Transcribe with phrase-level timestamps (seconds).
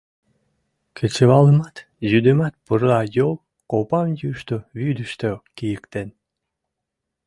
[0.97, 1.75] Кечывалымат,
[2.09, 3.33] йӱдымат пурла йол
[3.71, 6.09] копам йӱштӧ вӱдыштӧ кийыктен.